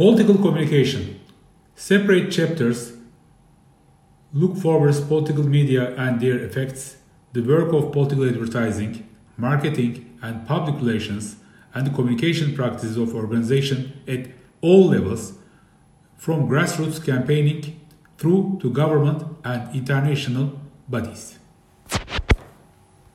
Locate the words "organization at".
13.14-14.28